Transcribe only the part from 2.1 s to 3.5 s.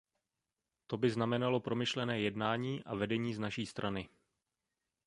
jednání a vedení z